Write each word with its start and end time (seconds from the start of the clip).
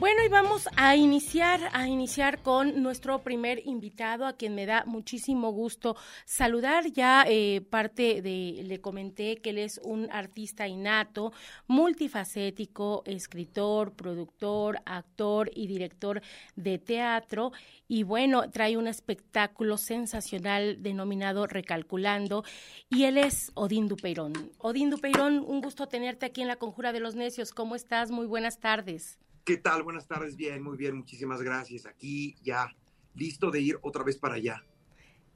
Bueno, 0.00 0.24
y 0.24 0.28
vamos 0.28 0.66
a 0.76 0.96
iniciar, 0.96 1.60
a 1.74 1.86
iniciar 1.86 2.40
con 2.40 2.82
nuestro 2.82 3.18
primer 3.18 3.60
invitado, 3.66 4.24
a 4.24 4.32
quien 4.32 4.54
me 4.54 4.64
da 4.64 4.86
muchísimo 4.86 5.50
gusto 5.52 5.94
saludar. 6.24 6.90
Ya 6.90 7.26
eh, 7.28 7.60
parte 7.60 8.22
de, 8.22 8.62
le 8.64 8.80
comenté 8.80 9.42
que 9.42 9.50
él 9.50 9.58
es 9.58 9.78
un 9.84 10.10
artista 10.10 10.66
innato, 10.66 11.34
multifacético, 11.66 13.02
escritor, 13.04 13.92
productor, 13.92 14.80
actor 14.86 15.50
y 15.54 15.66
director 15.66 16.22
de 16.56 16.78
teatro. 16.78 17.52
Y 17.86 18.02
bueno, 18.02 18.50
trae 18.50 18.78
un 18.78 18.86
espectáculo 18.86 19.76
sensacional 19.76 20.82
denominado 20.82 21.46
Recalculando. 21.46 22.42
Y 22.88 23.04
él 23.04 23.18
es 23.18 23.52
Odín 23.52 23.86
Dupeirón. 23.86 24.32
Odín 24.56 24.88
Dupeirón, 24.88 25.44
un 25.46 25.60
gusto 25.60 25.88
tenerte 25.88 26.24
aquí 26.24 26.40
en 26.40 26.48
la 26.48 26.56
Conjura 26.56 26.94
de 26.94 27.00
los 27.00 27.16
Necios. 27.16 27.52
¿Cómo 27.52 27.74
estás? 27.74 28.10
Muy 28.10 28.24
buenas 28.24 28.60
tardes. 28.60 29.18
¿Qué 29.44 29.56
tal? 29.56 29.82
Buenas 29.82 30.06
tardes, 30.06 30.36
bien, 30.36 30.62
muy 30.62 30.76
bien, 30.76 30.96
muchísimas 30.96 31.42
gracias. 31.42 31.86
Aquí 31.86 32.36
ya, 32.42 32.74
listo 33.14 33.50
de 33.50 33.60
ir 33.60 33.78
otra 33.82 34.04
vez 34.04 34.16
para 34.16 34.34
allá. 34.34 34.64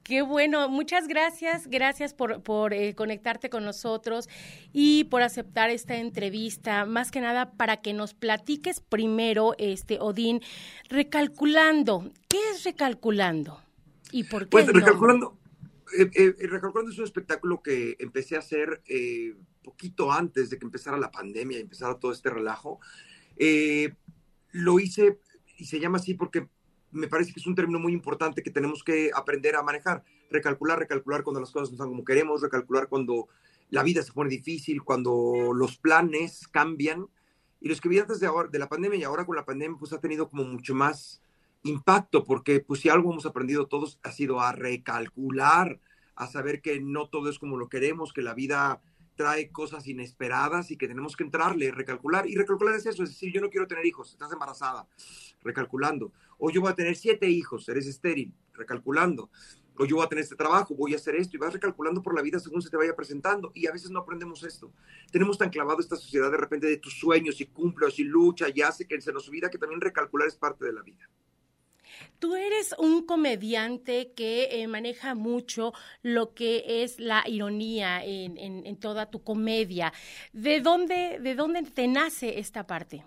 Qué 0.03 0.21
bueno, 0.21 0.69
muchas 0.69 1.07
gracias, 1.07 1.67
gracias 1.67 2.13
por, 2.13 2.43
por 2.43 2.73
eh, 2.73 2.93
conectarte 2.93 3.49
con 3.49 3.65
nosotros 3.65 4.29
y 4.71 5.05
por 5.05 5.23
aceptar 5.23 5.71
esta 5.71 5.97
entrevista. 5.97 6.85
Más 6.85 7.09
que 7.09 7.21
nada 7.21 7.53
para 7.53 7.77
que 7.77 7.93
nos 7.93 8.13
platiques 8.13 8.81
primero, 8.81 9.55
este 9.57 9.97
Odín, 9.99 10.41
recalculando. 10.89 12.11
¿Qué 12.29 12.37
es 12.51 12.63
recalculando? 12.63 13.59
¿Y 14.11 14.25
por 14.25 14.43
qué? 14.43 14.49
Pues 14.49 14.67
recalculando, 14.67 15.39
eh, 15.97 16.11
eh, 16.13 16.35
recalculando 16.47 16.91
es 16.91 16.99
un 16.99 17.05
espectáculo 17.05 17.63
que 17.63 17.95
empecé 17.97 18.35
a 18.35 18.39
hacer 18.39 18.83
poquito 19.63 20.11
antes 20.11 20.51
de 20.51 20.59
que 20.59 20.65
empezara 20.65 20.97
la 20.97 21.09
pandemia 21.09 21.57
y 21.57 21.61
empezara 21.61 21.97
todo 21.99 22.11
este 22.11 22.29
relajo. 22.29 22.79
Eh, 23.37 23.93
lo 24.51 24.79
hice 24.79 25.19
y 25.57 25.65
se 25.65 25.79
llama 25.79 25.97
así 25.97 26.13
porque 26.13 26.47
me 26.91 27.07
parece 27.07 27.33
que 27.33 27.39
es 27.39 27.47
un 27.47 27.55
término 27.55 27.79
muy 27.79 27.93
importante 27.93 28.41
que 28.41 28.51
tenemos 28.51 28.83
que 28.83 29.11
aprender 29.13 29.55
a 29.55 29.63
manejar. 29.63 30.03
Recalcular, 30.31 30.79
recalcular 30.79 31.23
cuando 31.23 31.39
las 31.39 31.51
cosas 31.51 31.69
no 31.69 31.75
están 31.75 31.89
como 31.89 32.05
queremos, 32.05 32.41
recalcular 32.41 32.87
cuando 32.87 33.27
la 33.69 33.83
vida 33.83 34.01
se 34.01 34.13
pone 34.13 34.29
difícil, 34.29 34.83
cuando 34.83 35.51
los 35.53 35.77
planes 35.77 36.47
cambian. 36.47 37.07
Y 37.59 37.69
los 37.69 37.81
que 37.81 37.89
vi 37.89 37.99
antes 37.99 38.19
de, 38.19 38.27
ahora, 38.27 38.49
de 38.49 38.59
la 38.59 38.69
pandemia 38.69 38.99
y 38.99 39.03
ahora 39.03 39.25
con 39.25 39.35
la 39.35 39.45
pandemia, 39.45 39.77
pues 39.77 39.91
ha 39.93 39.99
tenido 39.99 40.29
como 40.29 40.43
mucho 40.43 40.73
más 40.73 41.21
impacto, 41.63 42.23
porque 42.23 42.59
pues 42.59 42.81
si 42.81 42.89
algo 42.89 43.11
hemos 43.11 43.25
aprendido 43.25 43.67
todos 43.67 43.99
ha 44.03 44.11
sido 44.11 44.39
a 44.39 44.51
recalcular, 44.51 45.79
a 46.15 46.27
saber 46.27 46.61
que 46.61 46.79
no 46.79 47.09
todo 47.09 47.29
es 47.29 47.39
como 47.39 47.57
lo 47.57 47.69
queremos, 47.69 48.13
que 48.13 48.21
la 48.21 48.33
vida 48.33 48.81
trae 49.15 49.49
cosas 49.49 49.87
inesperadas 49.87 50.71
y 50.71 50.77
que 50.77 50.87
tenemos 50.87 51.15
que 51.15 51.23
entrarle, 51.23 51.71
recalcular. 51.71 52.27
Y 52.27 52.35
recalcular 52.35 52.75
es 52.75 52.85
eso, 52.85 53.03
es 53.03 53.09
decir, 53.09 53.33
yo 53.33 53.41
no 53.41 53.49
quiero 53.49 53.67
tener 53.67 53.85
hijos, 53.85 54.11
estás 54.11 54.31
embarazada, 54.31 54.87
recalculando. 55.43 56.11
O 56.37 56.51
yo 56.51 56.61
voy 56.61 56.71
a 56.71 56.75
tener 56.75 56.95
siete 56.95 57.27
hijos, 57.27 57.67
eres 57.69 57.87
estéril, 57.87 58.33
recalculando. 58.53 59.29
O 59.77 59.85
yo 59.85 59.97
voy 59.97 60.05
a 60.05 60.09
tener 60.09 60.23
este 60.23 60.35
trabajo, 60.35 60.73
voy 60.75 60.93
a 60.93 60.95
hacer 60.95 61.15
esto 61.15 61.35
y 61.35 61.39
vas 61.39 61.51
recalculando 61.51 62.01
por 62.01 62.15
la 62.15 62.21
vida 62.21 62.39
según 62.39 62.61
se 62.61 62.69
te 62.69 62.77
vaya 62.77 62.95
presentando. 62.95 63.51
Y 63.53 63.67
a 63.67 63.71
veces 63.71 63.91
no 63.91 63.99
aprendemos 63.99 64.43
esto. 64.43 64.71
Tenemos 65.11 65.37
tan 65.37 65.49
clavado 65.49 65.79
esta 65.79 65.97
sociedad 65.97 66.31
de 66.31 66.37
repente 66.37 66.67
de 66.67 66.77
tus 66.77 66.97
sueños 66.97 67.41
y 67.41 67.47
cumples 67.47 67.99
y 67.99 68.03
lucha 68.03 68.47
y 68.53 68.61
hace 68.61 68.87
que 68.87 69.01
se 69.01 69.11
nos 69.11 69.27
olvida 69.27 69.49
que 69.49 69.57
también 69.57 69.81
recalcular 69.81 70.27
es 70.27 70.35
parte 70.35 70.65
de 70.65 70.73
la 70.73 70.81
vida. 70.81 71.09
Tú 72.19 72.35
eres 72.35 72.75
un 72.77 73.05
comediante 73.05 74.13
que 74.15 74.49
eh, 74.51 74.67
maneja 74.67 75.15
mucho 75.15 75.73
lo 76.01 76.33
que 76.33 76.83
es 76.83 76.99
la 76.99 77.23
ironía 77.27 78.03
en, 78.03 78.77
toda 78.77 79.09
tu 79.09 79.23
comedia. 79.23 79.93
¿De 80.33 80.61
dónde, 80.61 81.19
¿De 81.19 81.35
dónde 81.35 81.63
te 81.63 81.87
nace 81.87 82.39
esta 82.39 82.65
parte? 82.65 83.03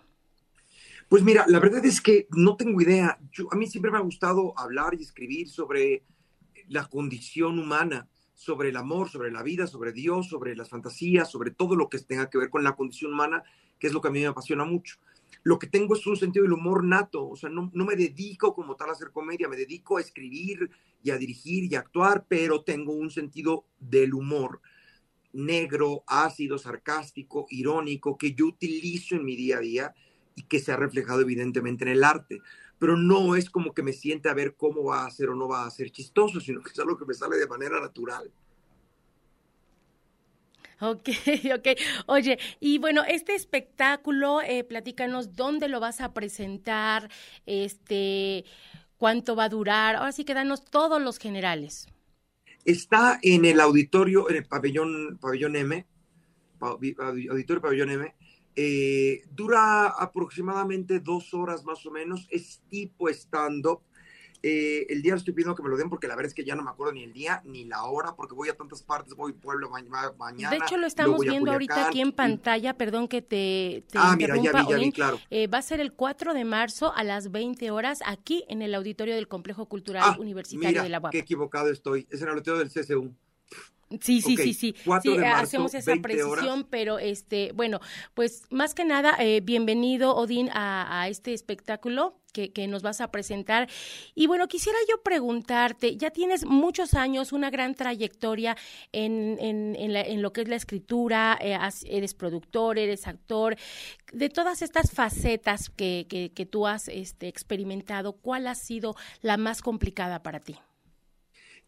Pues 1.09 1.23
mira, 1.23 1.47
la 1.49 1.59
verdad 1.59 1.85
es 1.85 2.01
que 2.01 2.27
no 2.31 2.57
tengo 2.57 2.81
idea. 2.81 3.19
a 3.51 3.57
mí 3.57 3.67
siempre 3.67 3.91
me 3.91 3.99
ha 3.99 4.03
gustado 4.03 4.53
hablar 4.59 4.95
y 4.95 5.03
escribir 5.03 5.49
sobre 5.49 6.05
la 6.69 6.87
condición 6.87 7.59
humana, 7.59 8.09
sobre 8.35 8.69
el 8.69 8.77
amor, 8.77 9.09
sobre 9.09 9.33
la 9.33 9.43
vida, 9.43 9.67
sobre 9.67 9.93
Dios, 9.93 10.29
sobre 10.29 10.55
las 10.55 10.69
fantasías, 10.69 11.31
sobre 11.31 11.51
todo 11.51 11.77
lo 11.77 11.89
que 11.89 11.99
tenga 11.99 12.29
que 12.29 12.39
ver 12.39 12.51
con 12.51 12.63
la 12.63 12.77
condición 12.77 13.15
humana, 13.15 13.43
que 13.79 13.87
es 13.87 13.93
lo 13.93 14.01
que 14.01 14.09
a 14.09 14.11
mí 14.11 14.21
me 14.21 14.27
apasiona 14.27 14.65
mucho 14.65 14.99
lo 15.49 15.59
que 15.59 15.67
tengo 15.67 15.95
es 15.95 16.07
un 16.07 16.19
sentido 16.19 16.43
del 16.43 16.53
humor 16.53 16.85
nato, 16.85 17.27
o 17.27 17.35
sea, 17.35 17.49
no, 17.49 17.71
me 17.73 17.97
dedico 17.97 18.55
como 18.55 18.77
tal 18.77 18.91
a 18.91 18.93
hacer 18.93 19.13
comedia, 19.13 19.49
me 19.49 19.57
dedico 19.57 19.97
a 19.97 20.03
escribir 20.03 20.71
y 21.03 21.11
a 21.11 21.17
dirigir 21.17 21.65
y 21.65 21.75
a 21.75 21.79
actuar, 21.79 22.27
pero 22.29 22.65
tengo 22.65 22.93
un 22.93 23.11
sentido 23.11 23.65
del 23.79 24.13
humor 24.13 24.61
negro, 25.33 26.05
ácido, 26.07 26.59
sarcástico, 26.59 27.47
irónico, 27.49 28.19
que 28.19 28.35
yo 28.35 28.45
utilizo 28.45 29.15
en 29.15 29.25
mi 29.25 29.37
día 29.37 29.57
a 29.57 29.61
día 29.61 29.95
y 30.35 30.43
que 30.43 30.61
se 30.61 30.71
ha 30.71 30.77
reflejado 30.77 31.23
evidentemente 31.23 31.83
en 31.85 31.93
el 31.93 32.05
arte. 32.05 32.43
Pero 32.79 32.99
no 32.99 33.35
es 33.35 33.49
como 33.49 33.73
que 33.73 33.83
me 33.83 33.95
siente 33.95 34.29
a 34.29 34.35
ver 34.35 34.55
cómo 34.55 34.85
va 34.85 35.07
a 35.07 35.11
ser 35.11 35.31
o 35.31 35.35
no 35.35 35.49
va 35.49 35.65
a 35.65 35.71
ser 35.71 35.91
chistoso, 35.91 36.41
sino 36.41 36.61
que 36.61 36.73
es 36.73 36.79
algo 36.79 36.99
que 36.99 37.07
me 37.07 37.15
sale 37.15 37.39
de 37.39 37.47
manera 37.47 37.81
natural. 37.81 38.31
Ok, 40.81 41.09
ok. 41.55 41.67
Oye, 42.07 42.39
y 42.61 42.79
bueno, 42.79 43.03
este 43.05 43.35
espectáculo, 43.35 44.41
eh, 44.43 44.65
platícanos 44.65 45.35
dónde 45.35 45.69
lo 45.69 45.81
vas 45.81 46.01
a 46.01 46.15
presentar, 46.15 47.11
este, 47.47 48.45
cuánto 48.97 49.35
va 49.35 49.45
a 49.45 49.49
durar. 49.49 49.97
Ahora 49.97 50.13
sí 50.13 50.25
que 50.25 50.35
danos 50.35 50.65
todos 50.65 51.03
los 51.03 51.19
generales. 51.19 51.89
Está 52.65 53.19
en 53.23 53.45
el 53.45 53.61
auditorio, 53.61 54.29
en 54.31 54.37
el 54.37 54.45
pabellón, 54.45 55.19
pabellón 55.19 55.57
M, 55.57 55.87
auditorio 56.61 57.63
pabellón 57.63 57.91
M. 57.91 58.15
Eh, 58.55 59.23
dura 59.31 59.87
aproximadamente 59.87 61.01
dos 61.01 61.33
horas 61.33 61.65
más 61.65 61.87
o 61.87 61.91
menos. 61.91 62.27
Es 62.31 62.61
tipo 62.69 63.09
stand-up. 63.09 63.83
Eh, 64.43 64.87
el 64.89 65.03
día 65.03 65.15
estoy 65.17 65.35
pidiendo 65.35 65.57
que 65.57 65.63
me 65.65 65.69
lo 65.69 65.77
den 65.77 65.89
porque 65.91 66.07
la 66.07 66.15
verdad 66.15 66.29
es 66.29 66.35
que 66.35 66.45
ya 66.45 66.55
no 66.55 66.63
me 66.63 66.71
acuerdo 66.71 66.93
ni 66.93 67.03
el 67.03 67.13
día 67.13 67.43
ni 67.45 67.65
la 67.65 67.85
hora 67.85 68.15
porque 68.15 68.35
voy 68.35 68.49
a 68.49 68.57
tantas 68.57 68.83
partes, 68.83 69.15
voy 69.15 69.33
pueblo 69.33 69.69
mañana. 69.71 70.51
De 70.51 70.59
hecho, 70.59 70.77
lo 70.77 70.87
estamos 70.87 71.21
viendo 71.21 71.51
ahorita 71.51 71.89
aquí 71.89 72.01
en 72.01 72.13
pantalla, 72.13 72.75
perdón 72.75 73.09
que 73.09 73.23
te, 73.23 73.85
Ah, 73.95 74.15
mira, 74.17 74.37
ya 74.37 74.53
vi, 74.53 74.69
ya 74.69 74.77
vi, 74.77 74.93
claro. 74.93 75.19
Eh, 75.31 75.49
va 75.49 75.59
a 75.59 75.63
ser 75.63 75.81
el 75.81 75.93
4 75.93 76.35
de 76.35 76.45
marzo 76.45 76.93
a 76.95 77.03
las 77.03 77.33
20 77.33 77.71
horas 77.71 78.01
aquí 78.07 78.45
en 78.49 78.63
el 78.63 78.75
auditorio 78.75 79.15
del 79.15 79.27
Complejo 79.29 79.67
Cultural 79.67 80.03
ah, 80.05 80.17
Universitario 80.19 80.83
de 80.83 80.89
la 80.89 81.01
UAP. 81.01 81.13
qué 81.13 81.19
equivocado 81.19 81.71
estoy. 81.71 82.07
Es 82.11 82.21
en 82.23 82.29
el 82.29 82.35
auditorio 82.35 82.65
del 82.65 82.71
CCU. 82.71 83.13
Sí, 84.01 84.21
sí, 84.21 84.37
sí, 84.37 84.53
sí. 84.53 84.75
sí 85.03 85.17
hacemos 85.25 85.73
esa 85.73 85.97
precisión, 85.97 86.67
pero 86.69 86.99
este, 86.99 87.53
bueno, 87.55 87.81
pues 88.13 88.43
más 88.51 88.75
que 88.75 88.85
nada, 88.85 89.17
eh, 89.19 89.41
bienvenido, 89.43 90.15
Odín, 90.15 90.51
a, 90.53 91.07
este 91.09 91.33
espectáculo 91.33 92.21
que, 92.35 92.53
que, 92.53 92.67
nos 92.69 92.83
vas 92.83 93.01
a 93.01 93.11
presentar. 93.11 93.67
Y 94.15 94.27
bueno, 94.27 94.47
quisiera 94.47 94.79
yo 94.91 95.03
preguntarte, 95.03 95.97
ya 95.97 96.11
tienes 96.11 96.45
muchos 96.45 96.93
años, 96.93 97.33
una 97.33 97.49
gran 97.49 97.75
trayectoria 97.75 98.59
en, 98.93 99.39
en, 99.41 99.75
en, 99.75 100.23
lo 100.23 100.35
que 100.35 100.43
es 100.43 100.49
la 100.49 100.57
escritura, 100.57 101.39
eh, 101.41 101.59
eres 101.87 102.13
productor, 102.13 102.79
eres 102.79 103.07
actor. 103.07 103.57
De 104.13 104.29
todas 104.29 104.61
estas 104.61 104.93
facetas 104.93 105.71
que, 105.71 106.07
que, 106.11 106.31
que 106.33 106.45
tú 106.45 106.67
has 106.67 106.89
este, 106.89 107.29
experimentado, 107.29 108.13
¿cuál 108.13 108.49
ha 108.49 108.55
sido 108.55 108.95
la 109.23 109.39
más 109.39 109.63
complicada 109.63 110.23
para 110.23 110.41
ti? 110.41 110.57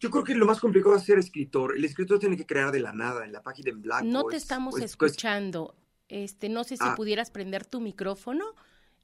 Yo 0.00 0.10
creo 0.10 0.24
que 0.24 0.34
lo 0.34 0.46
más 0.46 0.58
complicado 0.60 0.96
es 0.96 1.04
ser 1.04 1.18
escritor. 1.18 1.76
El 1.76 1.84
escritor 1.84 2.18
tiene 2.18 2.36
que 2.36 2.46
crear 2.46 2.72
de 2.72 2.80
la 2.80 2.92
nada, 2.92 3.24
en 3.26 3.32
la 3.32 3.42
página 3.42 3.70
en 3.70 3.82
blanco. 3.82 4.06
No 4.06 4.24
te 4.24 4.36
estamos 4.36 4.80
escuchando. 4.80 5.76
Este, 6.08 6.48
no 6.48 6.64
sé 6.64 6.78
si 6.78 6.84
ah. 6.84 6.94
pudieras 6.96 7.30
prender 7.30 7.66
tu 7.66 7.80
micrófono. 7.80 8.46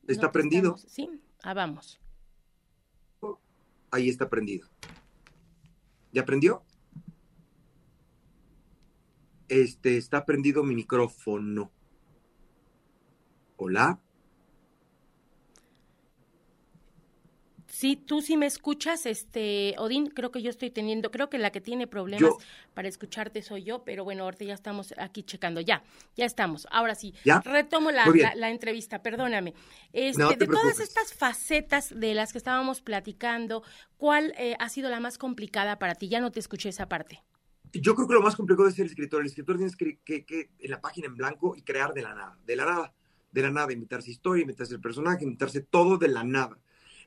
¿Está 0.09 0.33
prendido? 0.33 0.79
Sí, 0.79 1.11
ah, 1.43 1.53
vamos. 1.53 2.01
Ahí 3.91 4.09
está 4.09 4.29
prendido. 4.31 4.69
¿Ya 6.13 6.25
prendió? 6.25 6.65
Este, 9.49 9.99
está 9.99 10.25
prendido 10.25 10.65
mi 10.65 10.75
micrófono. 10.75 11.71
¿Hola? 13.57 14.01
Sí, 17.77 17.95
tú 17.95 18.23
sí 18.23 18.39
me 18.39 18.47
escuchas, 18.47 19.05
este, 19.05 19.75
Odín, 19.77 20.07
creo 20.07 20.31
que 20.31 20.41
yo 20.41 20.49
estoy 20.49 20.71
teniendo, 20.71 21.11
creo 21.11 21.29
que 21.29 21.37
la 21.37 21.51
que 21.51 21.61
tiene 21.61 21.87
problemas 21.87 22.33
para 22.73 22.89
escucharte 22.89 23.43
soy 23.43 23.65
yo, 23.65 23.85
pero 23.85 24.03
bueno, 24.03 24.25
ahorita 24.25 24.47
ya 24.47 24.55
estamos 24.55 24.95
aquí 24.97 25.23
checando, 25.23 25.61
ya, 25.61 25.83
ya 26.17 26.25
estamos. 26.25 26.67
Ahora 26.71 26.95
sí, 26.95 27.13
retomo 27.45 27.91
la, 27.91 28.07
la, 28.35 28.49
entrevista, 28.49 29.03
perdóname. 29.03 29.53
Este, 29.93 30.37
de 30.39 30.47
todas 30.47 30.81
estas 30.81 31.13
facetas 31.13 31.93
de 31.95 32.15
las 32.15 32.33
que 32.33 32.39
estábamos 32.39 32.81
platicando, 32.81 33.63
¿cuál 33.99 34.33
eh, 34.39 34.57
ha 34.59 34.71
sido 34.71 34.89
la 34.89 34.99
más 34.99 35.19
complicada 35.19 35.79
para 35.79 35.97
ti? 35.97 36.09
Ya 36.09 36.21
no 36.21 36.33
te 36.33 36.41
escuché 36.41 36.71
esa 36.71 36.89
parte. 36.89 37.25
Yo 37.75 37.95
creo 37.95 38.09
que 38.09 38.15
lo 38.15 38.23
más 38.23 38.37
complicado 38.37 38.71
es 38.71 38.75
ser 38.75 38.87
escritor. 38.87 39.21
El 39.21 39.27
escritor 39.27 39.59
tienes 39.59 39.77
que, 39.77 39.99
que, 40.03 40.25
que 40.25 40.49
en 40.61 40.71
la 40.71 40.81
página 40.81 41.09
en 41.09 41.17
blanco 41.17 41.55
y 41.55 41.61
crear 41.61 41.93
de 41.93 42.01
la 42.01 42.15
nada, 42.15 42.39
de 42.47 42.57
la 42.57 42.65
nada, 42.65 42.95
de 43.33 43.43
la 43.43 43.51
nada, 43.51 43.71
invitarse 43.71 44.11
historia, 44.11 44.41
invitarse 44.41 44.73
el 44.73 44.81
personaje, 44.81 45.25
invitarse 45.25 45.61
todo 45.61 45.99
de 45.99 46.09
la 46.09 46.25
nada 46.25 46.59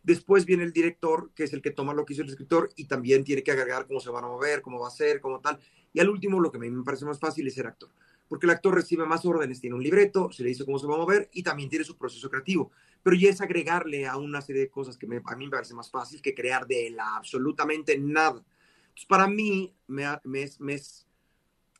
Después 0.04 0.46
viene 0.46 0.64
el 0.64 0.74
director, 0.74 1.32
que 1.36 1.44
es 1.44 1.54
el 1.54 1.62
que 1.62 1.72
toma 1.72 1.94
lo 1.94 2.06
que 2.06 2.14
hizo 2.14 2.22
el 2.22 2.30
escritor 2.30 2.70
y 2.76 2.86
también 2.86 3.24
tiene 3.24 3.44
que 3.44 3.52
agregar 3.52 3.86
cómo 3.86 4.00
se 4.00 4.10
van 4.10 4.24
a 4.24 4.28
mover, 4.28 4.62
cómo 4.62 4.80
va 4.80 4.88
a 4.88 4.92
ser, 4.92 5.20
cómo 5.20 5.40
tal. 5.40 5.60
Y 5.94 6.00
al 6.00 6.10
último, 6.10 6.40
lo 6.40 6.52
que 6.52 6.58
a 6.58 6.62
mí 6.62 6.70
me 6.70 6.84
parece 6.84 7.06
más 7.06 7.20
fácil 7.20 7.48
es 7.48 7.56
ser 7.56 7.68
actor, 7.68 7.90
porque 8.28 8.46
el 8.46 8.52
actor 8.52 8.74
recibe 8.74 9.06
más 9.06 9.26
órdenes, 9.26 9.60
tiene 9.60 9.76
un 9.76 9.84
libreto, 9.84 10.32
se 10.32 10.44
le 10.44 10.50
dice 10.50 10.66
cómo 10.66 10.80
se 10.80 10.88
va 10.88 10.96
a 10.96 11.00
mover 11.00 11.30
y 11.34 11.44
también 11.44 11.70
tiene 11.70 11.86
su 11.86 11.98
proceso 11.98 12.30
creativo. 12.30 12.72
Pero 13.04 13.16
ya 13.16 13.30
es 13.30 13.42
agregarle 13.42 14.08
a 14.08 14.18
una 14.18 14.42
serie 14.42 14.64
de 14.64 14.70
cosas 14.70 14.98
que 14.98 15.06
a 15.06 15.36
mí 15.36 15.46
me 15.46 15.52
parece 15.52 15.74
más 15.74 15.90
fácil 15.90 16.22
que 16.22 16.34
crear 16.34 16.68
de 16.68 16.92
la 16.92 17.18
absolutamente 17.18 17.98
nada. 17.98 18.44
Entonces, 18.90 19.06
para 19.08 19.28
mí 19.28 19.74
me, 19.88 20.06
me, 20.24 20.50
me 20.60 20.74
es 20.74 21.06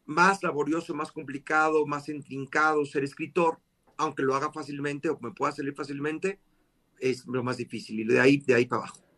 más 0.10 0.42
laborioso, 0.42 0.96
más 0.96 1.12
complicado, 1.12 1.86
más 1.86 2.10
intrincado 2.10 2.84
ser 2.84 3.04
escritor, 3.04 3.60
aunque 3.96 4.24
lo 4.24 4.34
haga 4.34 4.52
fácilmente 4.52 5.08
o 5.10 5.20
me 5.22 5.32
pueda 5.32 5.52
salir 5.52 5.76
fácilmente, 5.76 6.40
es 7.02 7.26
lo 7.26 7.44
más 7.44 7.58
difícil 7.58 8.00
y 8.00 8.04
de 8.04 8.20
ahí, 8.20 8.38
de 8.38 8.56
ahí 8.56 8.66
para 8.66 8.84
abajo. 8.84 9.10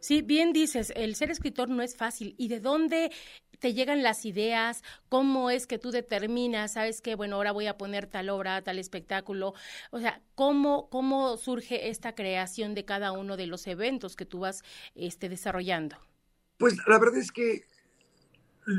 Sí, 0.00 0.22
bien 0.22 0.52
dices, 0.52 0.92
el 0.94 1.16
ser 1.16 1.30
escritor 1.30 1.68
no 1.68 1.82
es 1.82 1.96
fácil. 1.96 2.34
¿Y 2.38 2.48
de 2.48 2.60
dónde 2.60 3.10
te 3.58 3.74
llegan 3.74 4.02
las 4.02 4.24
ideas? 4.24 4.82
¿Cómo 5.08 5.50
es 5.50 5.66
que 5.66 5.78
tú 5.78 5.90
determinas, 5.90 6.74
sabes 6.74 7.00
que, 7.00 7.16
bueno, 7.16 7.36
ahora 7.36 7.52
voy 7.52 7.66
a 7.66 7.76
poner 7.76 8.06
tal 8.06 8.28
obra, 8.28 8.62
tal 8.62 8.78
espectáculo? 8.78 9.54
O 9.90 9.98
sea, 9.98 10.22
¿cómo, 10.34 10.88
cómo 10.90 11.36
surge 11.36 11.88
esta 11.88 12.14
creación 12.14 12.74
de 12.74 12.84
cada 12.84 13.12
uno 13.12 13.36
de 13.36 13.46
los 13.46 13.66
eventos 13.66 14.14
que 14.14 14.24
tú 14.24 14.40
vas 14.40 14.62
este, 14.94 15.28
desarrollando? 15.28 15.96
Pues 16.58 16.76
la 16.86 16.98
verdad 16.98 17.18
es 17.18 17.32
que 17.32 17.62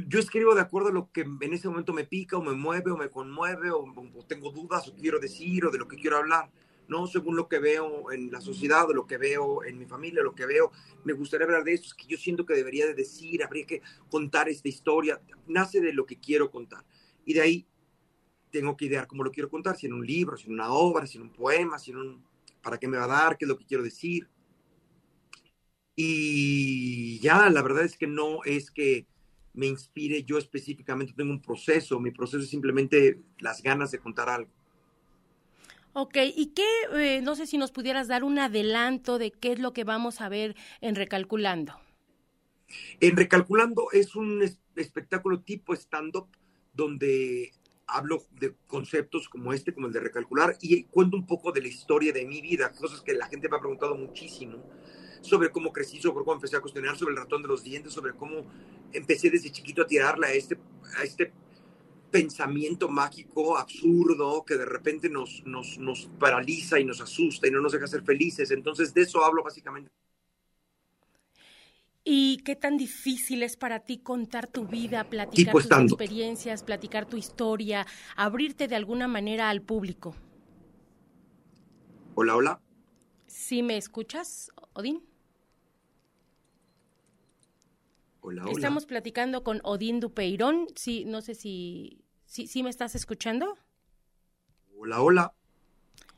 yo 0.07 0.19
escribo 0.19 0.55
de 0.55 0.61
acuerdo 0.61 0.89
a 0.89 0.93
lo 0.93 1.11
que 1.11 1.21
en 1.21 1.53
ese 1.53 1.67
momento 1.67 1.93
me 1.93 2.05
pica 2.05 2.37
o 2.37 2.41
me 2.41 2.53
mueve 2.53 2.91
o 2.91 2.97
me 2.97 3.09
conmueve 3.09 3.71
o, 3.71 3.79
o 3.79 4.25
tengo 4.25 4.51
dudas 4.51 4.87
o 4.87 4.95
quiero 4.95 5.19
decir 5.19 5.65
o 5.65 5.71
de 5.71 5.79
lo 5.79 5.87
que 5.87 5.97
quiero 5.97 6.17
hablar 6.17 6.49
no 6.89 7.07
según 7.07 7.35
lo 7.35 7.47
que 7.47 7.59
veo 7.59 8.11
en 8.11 8.31
la 8.31 8.41
sociedad 8.41 8.87
lo 8.93 9.07
que 9.07 9.17
veo 9.17 9.63
en 9.63 9.77
mi 9.77 9.85
familia, 9.85 10.23
lo 10.23 10.35
que 10.35 10.45
veo, 10.45 10.71
me 11.03 11.13
gustaría 11.13 11.45
hablar 11.45 11.63
de 11.63 11.73
esto, 11.73 11.87
es 11.87 11.93
que 11.93 12.07
yo 12.07 12.17
siento 12.17 12.45
que 12.45 12.55
debería 12.55 12.85
de 12.85 12.93
decir, 12.93 13.43
habría 13.43 13.65
que 13.65 13.81
contar 14.09 14.49
esta 14.49 14.67
historia, 14.67 15.21
nace 15.47 15.79
de 15.79 15.93
lo 15.93 16.05
que 16.05 16.19
quiero 16.19 16.51
contar. 16.51 16.83
Y 17.25 17.33
de 17.33 17.41
ahí 17.41 17.67
tengo 18.51 18.75
que 18.75 18.85
idear 18.85 19.07
cómo 19.07 19.23
lo 19.23 19.31
quiero 19.31 19.49
contar, 19.49 19.77
si 19.77 19.85
en 19.85 19.93
un 19.93 20.05
libro, 20.05 20.35
si 20.37 20.47
en 20.47 20.53
una 20.53 20.71
obra, 20.71 21.05
si 21.05 21.17
en 21.17 21.23
un 21.23 21.33
poema, 21.33 21.77
si 21.77 21.91
en 21.91 21.97
un, 21.97 22.23
para 22.61 22.77
qué 22.77 22.87
me 22.87 22.97
va 22.97 23.05
a 23.05 23.07
dar, 23.07 23.37
qué 23.37 23.45
es 23.45 23.49
lo 23.49 23.57
que 23.57 23.65
quiero 23.65 23.83
decir. 23.83 24.27
Y 25.95 27.19
ya, 27.19 27.49
la 27.49 27.61
verdad 27.61 27.83
es 27.83 27.97
que 27.97 28.07
no 28.07 28.43
es 28.45 28.71
que 28.71 29.05
me 29.53 29.67
inspire 29.67 30.23
yo 30.23 30.37
específicamente, 30.37 31.13
tengo 31.15 31.31
un 31.31 31.41
proceso, 31.41 31.99
mi 31.99 32.11
proceso 32.11 32.43
es 32.43 32.49
simplemente 32.49 33.21
las 33.39 33.61
ganas 33.61 33.91
de 33.91 33.99
contar 33.99 34.29
algo. 34.29 34.58
Ok, 35.93 36.17
¿y 36.35 36.53
qué, 36.53 36.67
eh, 36.93 37.21
no 37.21 37.35
sé 37.35 37.47
si 37.47 37.57
nos 37.57 37.71
pudieras 37.71 38.07
dar 38.07 38.23
un 38.23 38.37
adelanto 38.37 39.17
de 39.17 39.31
qué 39.31 39.53
es 39.53 39.59
lo 39.59 39.73
que 39.73 39.83
vamos 39.83 40.21
a 40.21 40.29
ver 40.29 40.55
en 40.81 40.95
Recalculando? 40.95 41.73
En 42.99 43.17
Recalculando 43.17 43.87
es 43.91 44.15
un 44.15 44.43
espectáculo 44.75 45.41
tipo 45.41 45.73
stand-up 45.73 46.27
donde 46.73 47.51
hablo 47.87 48.23
de 48.39 48.55
conceptos 48.67 49.27
como 49.27 49.51
este, 49.51 49.73
como 49.73 49.87
el 49.87 49.93
de 49.93 49.99
recalcular, 49.99 50.55
y 50.61 50.83
cuento 50.83 51.17
un 51.17 51.25
poco 51.25 51.51
de 51.51 51.61
la 51.61 51.67
historia 51.67 52.13
de 52.13 52.25
mi 52.25 52.41
vida, 52.41 52.71
cosas 52.71 53.01
que 53.01 53.13
la 53.13 53.27
gente 53.27 53.49
me 53.49 53.57
ha 53.57 53.59
preguntado 53.59 53.95
muchísimo, 53.95 54.63
sobre 55.21 55.49
cómo 55.49 55.73
crecí, 55.73 55.99
sobre 55.99 56.23
cómo 56.23 56.33
empecé 56.33 56.55
a 56.55 56.61
cuestionar, 56.61 56.97
sobre 56.97 57.13
el 57.13 57.19
ratón 57.19 57.41
de 57.41 57.47
los 57.47 57.63
dientes, 57.63 57.91
sobre 57.91 58.13
cómo 58.13 58.45
empecé 58.93 59.29
desde 59.29 59.51
chiquito 59.51 59.81
a 59.81 59.87
tirarla 59.87 60.27
a 60.27 60.33
este, 60.33 60.57
a 60.97 61.03
este 61.03 61.33
pensamiento 62.11 62.89
mágico, 62.89 63.57
absurdo, 63.57 64.43
que 64.45 64.55
de 64.55 64.65
repente 64.65 65.09
nos, 65.09 65.43
nos, 65.45 65.77
nos 65.77 66.09
paraliza 66.19 66.79
y 66.79 66.85
nos 66.85 67.01
asusta 67.01 67.47
y 67.47 67.51
no 67.51 67.61
nos 67.61 67.71
deja 67.71 67.87
ser 67.87 68.03
felices. 68.03 68.51
Entonces, 68.51 68.93
de 68.93 69.01
eso 69.01 69.23
hablo 69.23 69.43
básicamente. 69.43 69.91
¿Y 72.03 72.37
qué 72.37 72.55
tan 72.55 72.77
difícil 72.77 73.43
es 73.43 73.57
para 73.57 73.81
ti 73.81 73.99
contar 73.99 74.47
tu 74.47 74.65
vida, 74.65 75.03
platicar 75.03 75.53
tus 75.53 75.65
experiencias, 75.65 76.63
platicar 76.63 77.05
tu 77.05 77.17
historia, 77.17 77.85
abrirte 78.15 78.67
de 78.67 78.75
alguna 78.75 79.07
manera 79.07 79.49
al 79.49 79.61
público? 79.61 80.15
Hola, 82.15 82.35
hola. 82.35 82.61
¿Sí 83.27 83.61
me 83.61 83.77
escuchas, 83.77 84.51
Odín? 84.73 85.08
Hola, 88.29 88.43
hola. 88.43 88.51
Estamos 88.51 88.85
platicando 88.85 89.43
con 89.43 89.59
Odín 89.63 89.99
Dupeirón. 89.99 90.67
Sí, 90.75 91.03
no 91.03 91.21
sé 91.21 91.33
si, 91.33 92.05
sí, 92.27 92.61
me 92.61 92.69
estás 92.69 92.93
escuchando. 92.93 93.57
Hola, 94.77 95.01
hola. 95.01 95.33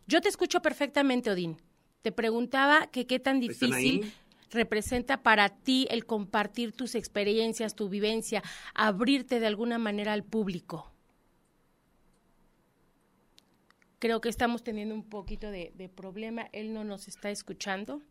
Yo 0.08 0.19
te 0.19 0.28
escucho 0.28 0.62
perfectamente, 0.62 1.31
Odín. 1.31 1.56
Te 2.02 2.12
preguntaba 2.12 2.88
que 2.88 3.08
qué 3.08 3.19
tan 3.19 3.40
difícil 3.40 4.13
representa 4.50 5.24
para 5.24 5.48
ti 5.48 5.88
el 5.90 6.06
compartir 6.06 6.74
tus 6.74 6.96
experiencias, 6.96 7.75
tu 7.75 7.88
vivencia, 7.88 8.44
abrirte 8.74 9.40
de 9.40 9.48
alguna 9.48 9.78
manera 9.78 10.12
al 10.12 10.25
público. 10.25 10.92
Creo 14.00 14.19
que 14.19 14.28
estamos 14.28 14.63
teniendo 14.66 14.96
un 14.96 15.08
poquito 15.08 15.50
de 15.50 15.92
problema. 15.96 16.50
Él 16.52 16.74
no 16.74 16.84
nos 16.84 17.08
está 17.08 17.31
escuchando. 17.31 18.02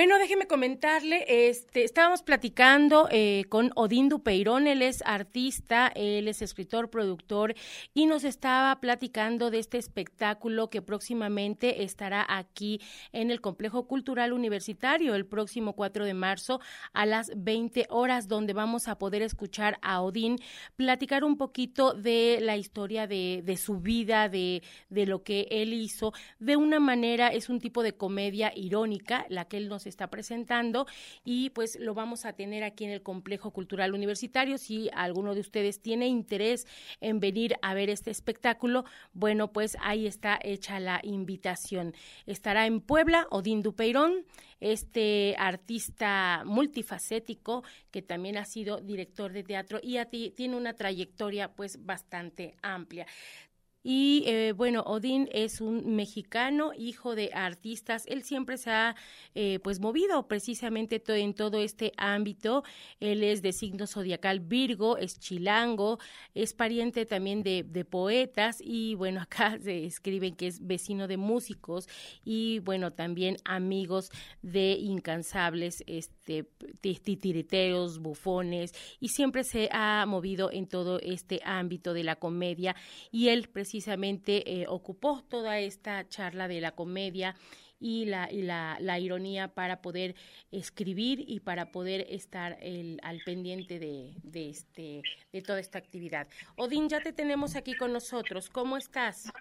Bueno, 0.00 0.18
déjeme 0.18 0.46
comentarle, 0.46 1.26
este, 1.28 1.84
estábamos 1.84 2.22
platicando 2.22 3.06
eh, 3.10 3.44
con 3.50 3.70
Odín 3.74 4.08
Dupeirón, 4.08 4.66
él 4.66 4.80
es 4.80 5.02
artista, 5.04 5.92
él 5.94 6.26
es 6.26 6.40
escritor, 6.40 6.88
productor, 6.88 7.54
y 7.92 8.06
nos 8.06 8.24
estaba 8.24 8.80
platicando 8.80 9.50
de 9.50 9.58
este 9.58 9.76
espectáculo 9.76 10.70
que 10.70 10.80
próximamente 10.80 11.82
estará 11.82 12.24
aquí 12.26 12.80
en 13.12 13.30
el 13.30 13.42
Complejo 13.42 13.86
Cultural 13.86 14.32
Universitario 14.32 15.14
el 15.14 15.26
próximo 15.26 15.74
4 15.74 16.06
de 16.06 16.14
marzo 16.14 16.60
a 16.94 17.04
las 17.04 17.30
20 17.36 17.86
horas, 17.90 18.26
donde 18.26 18.54
vamos 18.54 18.88
a 18.88 18.96
poder 18.96 19.20
escuchar 19.20 19.78
a 19.82 20.00
Odín 20.00 20.38
platicar 20.76 21.24
un 21.24 21.36
poquito 21.36 21.92
de 21.92 22.38
la 22.40 22.56
historia 22.56 23.06
de, 23.06 23.42
de 23.44 23.58
su 23.58 23.80
vida, 23.80 24.30
de, 24.30 24.62
de 24.88 25.04
lo 25.04 25.24
que 25.24 25.46
él 25.50 25.74
hizo, 25.74 26.14
de 26.38 26.56
una 26.56 26.80
manera, 26.80 27.28
es 27.28 27.50
un 27.50 27.60
tipo 27.60 27.82
de 27.82 27.92
comedia 27.92 28.50
irónica, 28.56 29.26
la 29.28 29.44
que 29.44 29.58
él 29.58 29.68
nos 29.68 29.89
está 29.90 30.08
presentando 30.08 30.86
y 31.24 31.50
pues 31.50 31.78
lo 31.78 31.92
vamos 31.92 32.24
a 32.24 32.32
tener 32.32 32.64
aquí 32.64 32.84
en 32.84 32.90
el 32.90 33.02
Complejo 33.02 33.50
Cultural 33.50 33.92
Universitario. 33.92 34.56
Si 34.56 34.88
alguno 34.94 35.34
de 35.34 35.40
ustedes 35.40 35.82
tiene 35.82 36.08
interés 36.08 36.66
en 37.00 37.20
venir 37.20 37.56
a 37.60 37.74
ver 37.74 37.90
este 37.90 38.10
espectáculo, 38.10 38.84
bueno, 39.12 39.52
pues 39.52 39.76
ahí 39.80 40.06
está 40.06 40.38
hecha 40.42 40.80
la 40.80 41.00
invitación. 41.02 41.94
Estará 42.26 42.66
en 42.66 42.80
Puebla 42.80 43.26
Odín 43.30 43.62
Dupeirón, 43.62 44.24
este 44.60 45.34
artista 45.38 46.42
multifacético 46.44 47.64
que 47.90 48.02
también 48.02 48.36
ha 48.36 48.44
sido 48.44 48.80
director 48.80 49.32
de 49.32 49.42
teatro 49.42 49.80
y 49.82 49.96
a 49.96 50.06
ti, 50.06 50.32
tiene 50.36 50.56
una 50.56 50.74
trayectoria 50.74 51.52
pues 51.52 51.84
bastante 51.84 52.54
amplia. 52.62 53.06
Y 53.82 54.24
eh, 54.26 54.52
bueno, 54.52 54.82
Odín 54.82 55.30
es 55.32 55.62
un 55.62 55.96
mexicano, 55.96 56.72
hijo 56.76 57.14
de 57.14 57.30
artistas. 57.32 58.04
Él 58.08 58.22
siempre 58.22 58.58
se 58.58 58.70
ha 58.70 58.94
eh, 59.34 59.58
pues 59.62 59.80
movido 59.80 60.28
precisamente 60.28 61.02
en 61.06 61.32
todo 61.32 61.58
este 61.58 61.92
ámbito. 61.96 62.62
Él 63.00 63.22
es 63.22 63.40
de 63.40 63.52
signo 63.52 63.86
zodiacal 63.86 64.40
Virgo, 64.40 64.98
es 64.98 65.18
chilango, 65.18 65.98
es 66.34 66.52
pariente 66.52 67.06
también 67.06 67.42
de, 67.42 67.62
de 67.62 67.86
poetas 67.86 68.58
y 68.62 68.96
bueno, 68.96 69.20
acá 69.22 69.58
se 69.58 69.86
escriben 69.86 70.36
que 70.36 70.48
es 70.48 70.66
vecino 70.66 71.08
de 71.08 71.16
músicos 71.16 71.88
y 72.22 72.58
bueno, 72.58 72.92
también 72.92 73.38
amigos 73.44 74.10
de 74.42 74.72
incansables, 74.72 75.82
este, 75.86 76.44
titiriteros, 76.82 77.98
bufones 77.98 78.74
y 79.00 79.08
siempre 79.08 79.42
se 79.42 79.70
ha 79.72 80.04
movido 80.06 80.50
en 80.52 80.66
todo 80.66 81.00
este 81.00 81.40
ámbito 81.44 81.94
de 81.94 82.04
la 82.04 82.16
comedia 82.16 82.76
y 83.10 83.28
él 83.28 83.48
precisamente 83.48 83.69
eh, 83.72 84.66
ocupó 84.68 85.22
toda 85.28 85.58
esta 85.58 86.08
charla 86.08 86.48
de 86.48 86.60
la 86.60 86.72
comedia 86.72 87.36
y 87.80 88.04
la, 88.04 88.30
y 88.30 88.42
la, 88.42 88.76
la, 88.80 88.98
ironía 88.98 89.48
para 89.48 89.80
poder 89.80 90.14
escribir 90.52 91.24
y 91.26 91.40
para 91.40 91.72
poder 91.72 92.06
estar 92.10 92.58
el, 92.60 93.00
al 93.02 93.20
pendiente 93.24 93.78
de, 93.78 94.14
de, 94.22 94.50
este, 94.50 95.02
de 95.32 95.42
toda 95.42 95.60
esta 95.60 95.78
actividad. 95.78 96.28
Odín, 96.56 96.88
ya 96.88 97.00
te 97.00 97.12
tenemos 97.12 97.56
aquí 97.56 97.74
con 97.74 97.92
nosotros. 97.92 98.50
¿Cómo 98.50 98.76
estás? 98.76 99.32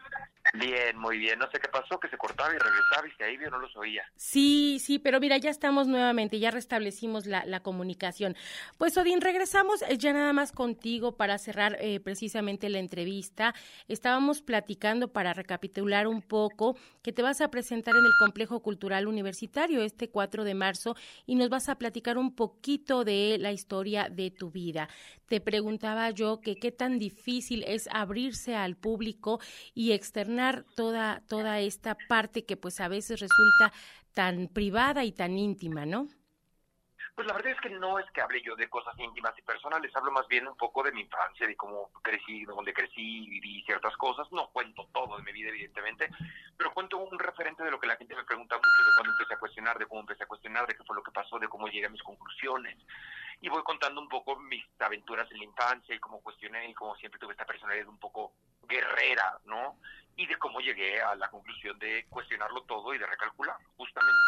Bien, 0.53 0.97
muy 0.97 1.17
bien. 1.17 1.37
No 1.39 1.49
sé 1.51 1.59
qué 1.59 1.67
pasó, 1.69 1.99
que 1.99 2.09
se 2.09 2.17
cortaba 2.17 2.49
y 2.49 2.57
regresaba 2.57 3.07
y 3.07 3.11
se 3.11 3.23
ahí 3.23 3.37
no 3.37 3.59
los 3.59 3.75
oía. 3.75 4.03
Sí, 4.15 4.79
sí, 4.81 4.99
pero 4.99 5.19
mira, 5.19 5.37
ya 5.37 5.49
estamos 5.49 5.87
nuevamente, 5.87 6.39
ya 6.39 6.51
restablecimos 6.51 7.25
la, 7.25 7.45
la 7.45 7.61
comunicación. 7.61 8.35
Pues 8.77 8.97
Odín, 8.97 9.21
regresamos 9.21 9.81
eh, 9.83 9.97
ya 9.97 10.13
nada 10.13 10.33
más 10.33 10.51
contigo 10.51 11.15
para 11.17 11.37
cerrar 11.37 11.77
eh, 11.79 11.99
precisamente 11.99 12.69
la 12.69 12.79
entrevista. 12.79 13.53
Estábamos 13.87 14.41
platicando 14.41 15.13
para 15.13 15.33
recapitular 15.33 16.07
un 16.07 16.21
poco 16.21 16.77
que 17.03 17.13
te 17.13 17.21
vas 17.21 17.41
a 17.41 17.51
presentar 17.51 17.95
en 17.95 18.05
el 18.05 18.13
Complejo 18.19 18.61
Cultural 18.61 19.07
Universitario 19.07 19.81
este 19.81 20.09
4 20.09 20.43
de 20.43 20.55
marzo 20.55 20.95
y 21.25 21.35
nos 21.35 21.49
vas 21.49 21.69
a 21.69 21.75
platicar 21.75 22.17
un 22.17 22.35
poquito 22.35 23.03
de 23.03 23.37
la 23.39 23.51
historia 23.51 24.09
de 24.09 24.31
tu 24.31 24.49
vida. 24.49 24.89
Te 25.27 25.39
preguntaba 25.39 26.09
yo 26.09 26.41
que 26.41 26.55
qué 26.55 26.71
tan 26.71 26.97
difícil 26.97 27.63
es 27.67 27.87
abrirse 27.91 28.55
al 28.55 28.75
público 28.75 29.39
y 29.75 29.91
externar 29.91 30.38
toda, 30.75 31.21
toda 31.27 31.59
esta 31.59 31.97
parte 32.07 32.45
que 32.45 32.57
pues 32.57 32.79
a 32.79 32.87
veces 32.87 33.19
resulta 33.19 33.71
tan 34.13 34.47
privada 34.47 35.03
y 35.03 35.11
tan 35.11 35.37
íntima, 35.37 35.85
¿no? 35.85 36.07
Pues 37.19 37.27
la 37.27 37.33
verdad 37.33 37.51
es 37.51 37.59
que 37.59 37.69
no 37.69 37.99
es 37.99 38.09
que 38.11 38.21
hable 38.21 38.41
yo 38.41 38.55
de 38.55 38.69
cosas 38.69 38.97
íntimas 38.97 39.37
y 39.37 39.41
personales, 39.41 39.93
hablo 39.93 40.09
más 40.09 40.25
bien 40.29 40.47
un 40.47 40.55
poco 40.55 40.83
de 40.83 40.93
mi 40.93 41.01
infancia, 41.01 41.45
de 41.45 41.57
cómo 41.57 41.91
crecí, 42.01 42.45
de 42.45 42.53
dónde 42.53 42.73
crecí, 42.73 43.27
viví 43.27 43.61
ciertas 43.63 43.93
cosas. 43.97 44.31
No 44.31 44.49
cuento 44.51 44.87
todo 44.93 45.17
de 45.17 45.23
mi 45.23 45.33
vida, 45.33 45.49
evidentemente, 45.49 46.09
pero 46.55 46.73
cuento 46.73 46.97
un 46.97 47.19
referente 47.19 47.61
de 47.61 47.71
lo 47.71 47.77
que 47.77 47.87
la 47.87 47.97
gente 47.97 48.15
me 48.15 48.23
pregunta 48.23 48.55
mucho, 48.55 48.83
de 48.85 48.95
cuando 48.95 49.11
empecé 49.11 49.33
a 49.33 49.37
cuestionar, 49.37 49.77
de 49.77 49.85
cómo 49.85 49.99
empecé 49.99 50.23
a 50.23 50.27
cuestionar, 50.27 50.65
de 50.65 50.75
qué 50.75 50.83
fue 50.85 50.95
lo 50.95 51.03
que 51.03 51.11
pasó, 51.11 51.37
de 51.39 51.49
cómo 51.49 51.67
llegué 51.67 51.87
a 51.87 51.89
mis 51.89 52.03
conclusiones. 52.03 52.77
Y 53.41 53.49
voy 53.49 53.63
contando 53.63 53.99
un 53.99 54.07
poco 54.07 54.37
mis 54.39 54.63
aventuras 54.79 55.29
en 55.31 55.39
la 55.39 55.43
infancia 55.43 55.93
y 55.93 55.99
cómo 55.99 56.21
cuestioné 56.21 56.69
y 56.69 56.73
cómo 56.73 56.95
siempre 56.95 57.19
tuve 57.19 57.33
esta 57.33 57.45
personalidad 57.45 57.89
un 57.89 57.99
poco 57.99 58.31
guerrera, 58.69 59.39
¿no? 59.45 59.79
Y 60.15 60.25
de 60.25 60.37
cómo 60.37 60.59
llegué 60.59 61.01
a 61.01 61.15
la 61.15 61.29
conclusión 61.29 61.77
de 61.79 62.05
cuestionarlo 62.09 62.63
todo 62.63 62.93
y 62.93 62.97
de 62.97 63.07
recalcular, 63.07 63.57
justamente. 63.77 64.19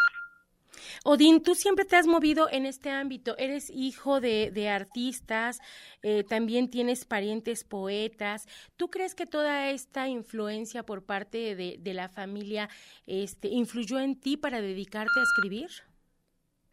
Odín, 1.03 1.43
tú 1.43 1.55
siempre 1.55 1.85
te 1.85 1.97
has 1.97 2.07
movido 2.07 2.49
en 2.49 2.65
este 2.65 2.89
ámbito, 2.89 3.35
eres 3.37 3.69
hijo 3.69 4.21
de, 4.21 4.51
de 4.51 4.69
artistas, 4.69 5.59
eh, 6.01 6.23
también 6.23 6.69
tienes 6.69 7.05
parientes 7.05 7.63
poetas. 7.63 8.47
¿Tú 8.77 8.89
crees 8.89 9.15
que 9.15 9.25
toda 9.25 9.69
esta 9.69 10.07
influencia 10.07 10.83
por 10.83 11.05
parte 11.05 11.55
de, 11.55 11.75
de, 11.79 11.93
la 11.93 12.07
familia 12.09 12.69
este, 13.05 13.49
influyó 13.49 13.99
en 13.99 14.19
ti 14.19 14.37
para 14.37 14.61
dedicarte 14.61 15.19
a 15.19 15.23
escribir? 15.23 15.69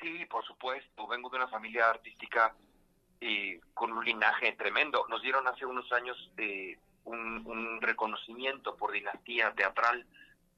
Sí, 0.01 0.25
por 0.27 0.45
supuesto. 0.45 1.07
Vengo 1.09 1.29
de 1.31 1.37
una 1.37 1.49
familia 1.49 1.91
artística 1.91 2.55
eh, 3.21 3.61
con 3.75 3.93
un 3.93 4.05
linaje 4.05 4.53
tremendo. 4.53 5.07
Nos 5.09 5.23
dieron 5.23 5.47
hace 5.49 5.67
unos 5.67 5.91
años 5.93 6.17
eh, 6.37 6.79
un, 7.09 7.47
un 7.47 7.81
reconocimiento 7.81 8.77
por 8.77 8.93
dinastía 8.93 9.53
teatral 9.55 10.07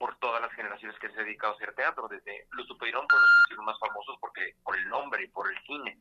por 0.00 0.16
todas 0.16 0.40
las 0.40 0.52
generaciones 0.52 0.98
que 0.98 1.10
se 1.10 1.18
han 1.18 1.26
dedicado 1.26 1.52
a 1.52 1.56
hacer 1.56 1.74
teatro, 1.74 2.08
desde 2.08 2.46
los 2.52 2.66
Superirón 2.66 3.06
por 3.06 3.20
los 3.20 3.30
que 3.34 3.40
hicieron 3.48 3.66
más 3.66 3.78
famosos 3.78 4.16
porque 4.18 4.56
por 4.62 4.74
el 4.74 4.88
nombre 4.88 5.28
por 5.28 5.50
el 5.50 5.58
cine. 5.66 5.98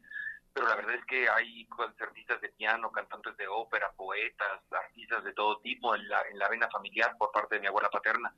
Pero 0.53 0.67
la 0.67 0.75
verdad 0.75 0.95
es 0.95 1.05
que 1.05 1.29
hay 1.29 1.65
concertistas 1.65 2.39
de 2.39 2.47
piano, 2.49 2.91
cantantes 2.91 3.35
de 3.35 3.47
ópera, 3.47 3.91
poetas, 3.91 4.61
artistas 4.71 5.23
de 5.25 5.33
todo 5.33 5.59
tipo 5.59 5.95
en 5.95 6.07
la, 6.07 6.21
en 6.31 6.39
la 6.39 6.47
vena 6.47 6.69
familiar 6.69 7.15
por 7.17 7.31
parte 7.31 7.55
de 7.55 7.61
mi 7.61 7.67
abuela 7.67 7.89
paterna. 7.89 8.33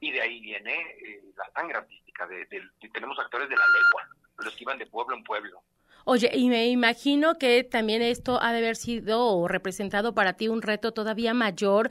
Y 0.00 0.10
de 0.10 0.22
ahí 0.22 0.40
viene 0.40 0.72
eh, 0.72 1.22
la 1.36 1.50
sangre 1.52 1.78
artística. 1.78 2.26
De, 2.26 2.46
de, 2.46 2.60
de, 2.80 2.88
tenemos 2.88 3.18
actores 3.18 3.48
de 3.48 3.56
la 3.56 3.64
legua, 3.66 4.08
los 4.38 4.56
que 4.56 4.64
iban 4.64 4.78
de 4.78 4.86
pueblo 4.86 5.14
en 5.14 5.24
pueblo. 5.24 5.62
Oye, 6.04 6.30
y 6.34 6.48
me 6.48 6.66
imagino 6.68 7.38
que 7.38 7.62
también 7.64 8.02
esto 8.02 8.40
ha 8.42 8.52
de 8.52 8.58
haber 8.58 8.76
sido 8.76 9.24
o 9.24 9.48
representado 9.48 10.14
para 10.14 10.32
ti 10.34 10.48
un 10.48 10.62
reto 10.62 10.92
todavía 10.92 11.32
mayor, 11.34 11.90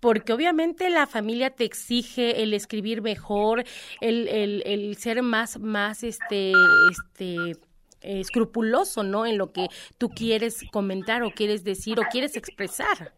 porque 0.00 0.32
obviamente 0.32 0.90
la 0.90 1.06
familia 1.06 1.50
te 1.50 1.64
exige 1.64 2.42
el 2.42 2.54
escribir 2.54 3.02
mejor, 3.02 3.64
el, 4.00 4.28
el, 4.28 4.62
el 4.66 4.96
ser 4.96 5.22
más, 5.22 5.58
más 5.58 6.02
este, 6.02 6.52
este, 6.90 7.56
escrupuloso, 8.00 9.04
¿no? 9.04 9.26
En 9.26 9.38
lo 9.38 9.52
que 9.52 9.68
tú 9.98 10.08
quieres 10.10 10.64
comentar 10.72 11.22
o 11.22 11.30
quieres 11.30 11.62
decir 11.62 12.00
o 12.00 12.02
quieres 12.10 12.36
expresar. 12.36 13.12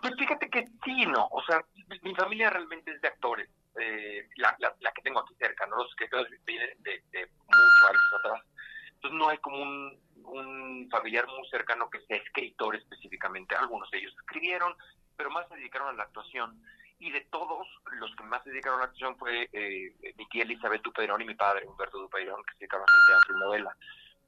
Pues 0.00 0.14
fíjate 0.18 0.48
que 0.48 0.64
sí, 0.84 1.04
no, 1.06 1.28
o 1.30 1.42
sea, 1.44 1.64
mi 2.02 2.14
familia 2.14 2.48
realmente 2.48 2.92
es 2.92 3.00
de 3.00 3.08
actores, 3.08 3.48
eh, 3.78 4.28
la, 4.36 4.56
la, 4.60 4.74
la, 4.80 4.92
que 4.92 5.02
tengo 5.02 5.20
aquí 5.20 5.34
cerca, 5.34 5.66
¿no? 5.66 5.76
Los 5.76 5.94
que 5.96 6.06
vienen 6.46 6.70
de, 6.78 7.02
de 7.10 7.26
mucho 7.26 7.86
años 7.86 8.02
atrás 8.18 8.42
entonces 8.96 9.18
no 9.18 9.28
hay 9.28 9.38
como 9.38 9.62
un, 9.62 9.98
un 10.24 10.88
familiar 10.90 11.26
muy 11.26 11.48
cercano 11.48 11.88
que 11.88 12.00
sea 12.00 12.16
escritor 12.16 12.76
específicamente. 12.76 13.54
Algunos 13.54 13.90
de 13.90 13.98
ellos 13.98 14.14
escribieron, 14.18 14.74
pero 15.16 15.30
más 15.30 15.48
se 15.48 15.56
dedicaron 15.56 15.88
a 15.88 15.92
la 15.92 16.04
actuación. 16.04 16.60
Y 16.98 17.10
de 17.10 17.20
todos, 17.30 17.66
los 18.00 18.14
que 18.16 18.24
más 18.24 18.42
se 18.42 18.50
dedicaron 18.50 18.78
a 18.78 18.84
la 18.84 18.84
actuación 18.86 19.16
fue 19.18 19.48
eh, 19.52 19.94
mi 20.16 20.26
tía 20.28 20.44
Elizabeth 20.44 20.82
Dupeirón 20.82 21.20
y 21.20 21.26
mi 21.26 21.34
padre, 21.34 21.66
Humberto 21.66 21.98
Dupeirón, 21.98 22.42
que 22.44 22.52
se 22.54 22.58
dedicaron 22.60 22.84
a 22.84 22.90
hacer 22.90 23.00
teatro 23.06 23.36
y 23.36 23.40
novela. 23.40 23.76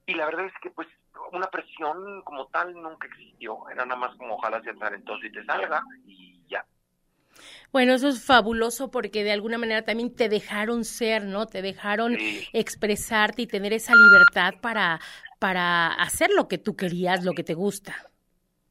Y 0.07 0.15
la 0.15 0.27
verdad 0.27 0.47
es 0.47 0.53
que 0.63 0.71
pues 0.71 0.89
una 1.33 1.49
presión 1.49 2.23
como 2.23 2.47
tal 2.49 2.75
nunca 2.75 3.07
existió. 3.09 3.69
Era 3.71 3.85
nada 3.85 4.01
más 4.01 4.17
como 4.17 4.37
ojalá 4.37 4.63
seas 4.63 4.79
talentoso 4.79 5.25
y 5.25 5.33
te 5.33 5.45
salga 5.45 5.83
y. 6.07 6.28
Bueno, 7.73 7.95
eso 7.95 8.09
es 8.09 8.25
fabuloso 8.25 8.91
porque 8.91 9.25
de 9.25 9.33
alguna 9.33 9.59
manera 9.59 9.83
también 9.83 10.15
te 10.15 10.29
dejaron 10.29 10.85
ser, 10.85 11.25
¿no? 11.25 11.47
Te 11.47 11.63
dejaron 11.63 12.17
expresarte 12.53 13.43
y 13.43 13.47
tener 13.47 13.73
esa 13.73 13.93
libertad 13.95 14.61
para, 14.61 15.01
para 15.39 15.89
hacer 15.95 16.31
lo 16.31 16.49
que 16.49 16.59
tú 16.59 16.77
querías, 16.77 17.25
lo 17.25 17.33
que 17.33 17.45
te 17.45 17.55
gusta. 17.55 17.95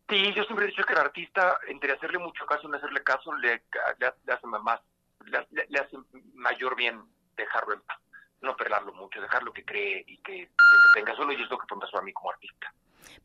Sí, 0.09 0.33
yo 0.33 0.43
siempre 0.45 0.65
he 0.65 0.69
dicho 0.69 0.83
que 0.83 0.93
el 0.93 0.99
artista, 0.99 1.57
entre 1.67 1.91
hacerle 1.91 2.17
mucho 2.17 2.45
caso 2.45 2.67
y 2.67 2.71
no 2.71 2.77
hacerle 2.77 3.03
caso, 3.03 3.33
le, 3.35 3.63
le, 3.99 4.13
le 4.25 4.33
hace 4.33 4.47
más, 4.47 4.79
le, 5.25 5.65
le, 5.67 5.79
hace 5.79 5.97
mayor 6.33 6.77
bien 6.77 7.01
dejarlo 7.35 7.73
en 7.73 7.81
paz, 7.81 7.99
no 8.41 8.55
pelarlo 8.55 8.93
mucho, 8.93 9.19
dejarlo 9.19 9.51
que 9.51 9.65
cree 9.65 10.05
y 10.07 10.17
que 10.19 10.33
siempre 10.33 10.91
tenga 10.93 11.15
solo, 11.15 11.33
y 11.33 11.41
es 11.41 11.49
lo 11.49 11.57
que 11.57 11.75
me 11.75 11.81
pasó 11.81 11.97
a 11.97 12.01
mí 12.01 12.13
como 12.13 12.31
artista. 12.31 12.73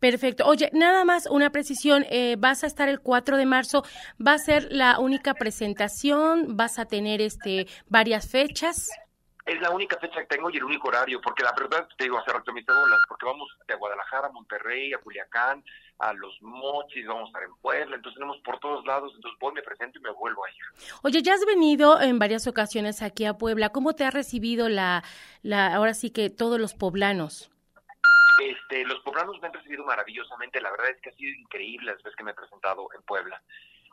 Perfecto. 0.00 0.46
Oye, 0.46 0.70
nada 0.72 1.04
más 1.04 1.26
una 1.26 1.50
precisión. 1.50 2.04
Eh, 2.10 2.36
vas 2.38 2.64
a 2.64 2.66
estar 2.66 2.88
el 2.88 3.00
4 3.00 3.36
de 3.36 3.46
marzo. 3.46 3.84
¿Va 4.24 4.34
a 4.34 4.38
ser 4.38 4.68
la 4.70 4.98
única 4.98 5.34
presentación? 5.34 6.56
¿Vas 6.56 6.78
a 6.78 6.86
tener 6.86 7.20
este 7.20 7.66
varias 7.88 8.30
fechas? 8.30 8.90
Es 9.44 9.60
la 9.60 9.70
única 9.70 9.98
fecha 9.98 10.20
que 10.20 10.26
tengo 10.26 10.50
y 10.50 10.56
el 10.56 10.64
único 10.64 10.88
horario, 10.88 11.20
porque 11.20 11.42
la 11.42 11.52
verdad 11.52 11.88
te 11.96 12.04
digo 12.04 12.16
hace 12.16 12.32
rato 12.32 12.52
mis 12.52 12.64
cédulas, 12.64 13.00
porque 13.08 13.26
vamos 13.26 13.48
de 13.66 13.74
Guadalajara, 13.74 14.28
a 14.28 14.30
Monterrey, 14.30 14.92
a 14.92 14.98
Culiacán, 14.98 15.64
a 15.98 16.12
Los 16.12 16.40
Mochis, 16.42 17.04
vamos 17.06 17.24
a 17.24 17.26
estar 17.26 17.42
en 17.42 17.54
Puebla, 17.56 17.96
entonces 17.96 18.18
tenemos 18.18 18.38
por 18.44 18.60
todos 18.60 18.86
lados, 18.86 19.12
entonces 19.16 19.36
voy, 19.40 19.52
me 19.52 19.62
presento 19.62 19.98
y 19.98 20.02
me 20.02 20.10
vuelvo 20.10 20.44
a 20.44 20.50
ir. 20.50 20.86
Oye, 21.02 21.22
ya 21.22 21.34
has 21.34 21.44
venido 21.44 22.00
en 22.00 22.20
varias 22.20 22.46
ocasiones 22.46 23.02
aquí 23.02 23.24
a 23.24 23.34
Puebla, 23.34 23.70
¿cómo 23.70 23.94
te 23.94 24.04
ha 24.04 24.12
recibido 24.12 24.68
la, 24.68 25.02
la 25.42 25.74
ahora 25.74 25.94
sí 25.94 26.10
que 26.10 26.30
todos 26.30 26.60
los 26.60 26.74
poblanos? 26.74 27.50
Este, 28.42 28.84
los 28.84 28.99
poblanos 29.00 29.40
me 29.40 29.46
han 29.46 29.54
recibido 29.54 29.84
maravillosamente, 29.84 30.61
la 30.61 30.72
verdad 30.72 30.90
es 30.90 31.00
que 31.00 31.11
ha 31.11 31.14
sido 31.14 31.32
increíble 31.38 31.92
las 31.92 32.02
veces 32.02 32.16
que 32.16 32.25
me 32.25 32.32
he 32.32 32.34
presentado 32.34 32.88
en 32.92 33.02
Puebla. 33.02 33.40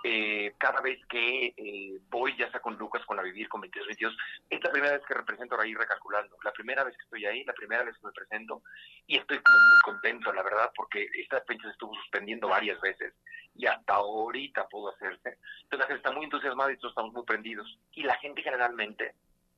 Eh, 0.03 0.56
cada 0.58 0.82
vez 0.82 0.98
que 1.08 1.53
eh, 1.56 2.00
voy, 2.10 2.36
ya 2.36 2.50
sea 2.50 2.60
con 2.60 2.75
Lucas, 2.77 3.06
con 3.06 3.18
la 3.18 3.24
Vivir, 3.24 3.48
con 3.48 3.62
22 3.62 3.86
22, 3.86 4.18
es 4.50 4.63
la 4.63 4.72
primera 4.72 4.98
vez 4.98 5.06
que 5.06 5.13
represento 5.13 5.60
ahí 5.60 5.75
recalculando, 5.75 6.36
la 6.44 6.51
primera 6.51 6.84
vez 6.84 6.96
que 6.98 7.03
estoy 7.03 7.25
ahí, 7.25 7.44
la 7.44 7.53
primera 7.53 7.84
vez 7.84 7.96
que 7.98 8.08
me 8.08 8.13
presento, 8.13 8.63
y 9.06 9.18
estoy 9.18 9.39
como 9.39 9.58
muy 9.58 9.79
contento, 9.84 10.34
la 10.34 10.41
verdad, 10.41 10.72
porque 10.75 11.08
esta 11.13 11.41
fecha 11.41 11.63
se 11.65 11.72
estuvo 11.72 11.94
suspendiendo 11.96 12.48
varias 12.48 12.82
veces, 12.82 13.13
y 13.53 13.68
hasta 13.68 13.94
ahorita 13.94 14.68
pudo 14.68 14.89
hacerse. 14.96 15.38
Entonces 15.63 15.79
la 15.79 15.86
gente 15.86 15.98
está 15.98 16.12
muy 16.12 16.24
entusiasmada 16.24 16.72
y 16.72 16.77
todos 16.77 16.94
estamos 16.94 17.13
muy 17.13 17.24
prendidos. 17.24 17.77
Y 17.91 18.03
la 18.03 18.15
gente 18.15 18.41
generalmente 18.41 19.13